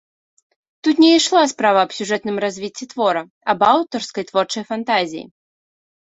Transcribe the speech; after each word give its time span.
Тут 0.85 0.95
не 1.03 1.09
ішла 1.17 1.41
справа 1.51 1.79
аб 1.87 1.91
сюжэтным 1.97 2.39
развіцці 2.45 2.87
твора, 2.93 3.21
аб 3.53 3.59
аўтарскай 3.73 4.23
творчай 4.31 4.63
фантазіі. 4.71 5.23